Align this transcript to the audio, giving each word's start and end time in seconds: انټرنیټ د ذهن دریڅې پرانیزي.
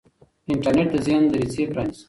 انټرنیټ 0.51 0.87
د 0.93 0.95
ذهن 1.05 1.23
دریڅې 1.31 1.63
پرانیزي. 1.71 1.99